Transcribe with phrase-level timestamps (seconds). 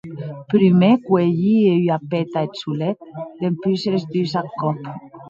[0.49, 2.99] Prumèr cuelhie ua peta eth solet,
[3.41, 4.77] dempús es dus ath còp.